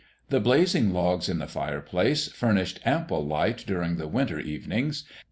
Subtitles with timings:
[0.29, 5.03] The blazing logs in the fire place furnished ample light during the winter evenings.